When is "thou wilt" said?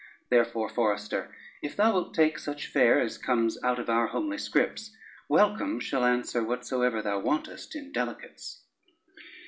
1.75-2.15